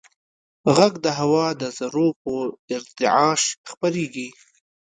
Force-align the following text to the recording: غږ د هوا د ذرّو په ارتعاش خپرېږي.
غږ 0.75 0.93
د 1.05 1.07
هوا 1.19 1.45
د 1.61 1.63
ذرّو 1.77 2.07
په 2.21 2.31
ارتعاش 2.77 3.41
خپرېږي. 3.71 4.29